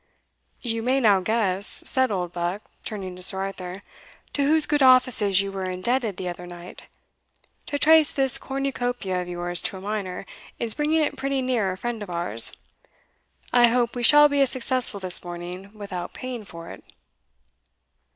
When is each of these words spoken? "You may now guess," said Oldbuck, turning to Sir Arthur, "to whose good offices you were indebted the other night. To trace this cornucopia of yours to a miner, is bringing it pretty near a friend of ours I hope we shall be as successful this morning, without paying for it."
"You 0.63 0.81
may 0.81 0.99
now 0.99 1.19
guess," 1.19 1.79
said 1.85 2.09
Oldbuck, 2.09 2.63
turning 2.83 3.15
to 3.17 3.21
Sir 3.21 3.37
Arthur, 3.39 3.83
"to 4.33 4.41
whose 4.41 4.65
good 4.65 4.81
offices 4.81 5.41
you 5.43 5.51
were 5.51 5.69
indebted 5.69 6.17
the 6.17 6.27
other 6.27 6.47
night. 6.47 6.87
To 7.67 7.77
trace 7.77 8.11
this 8.11 8.39
cornucopia 8.39 9.21
of 9.21 9.27
yours 9.27 9.61
to 9.61 9.77
a 9.77 9.79
miner, 9.81 10.25
is 10.57 10.73
bringing 10.73 11.03
it 11.03 11.17
pretty 11.17 11.43
near 11.43 11.71
a 11.71 11.77
friend 11.77 12.01
of 12.01 12.09
ours 12.09 12.51
I 13.53 13.67
hope 13.67 13.95
we 13.95 14.01
shall 14.01 14.27
be 14.27 14.41
as 14.41 14.49
successful 14.49 14.99
this 14.99 15.23
morning, 15.23 15.71
without 15.77 16.15
paying 16.15 16.45
for 16.45 16.69
it." 16.71 16.83